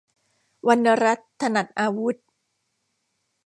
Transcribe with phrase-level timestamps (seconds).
[0.67, 2.15] วรรณรัตน์ ถนัดอาวุธ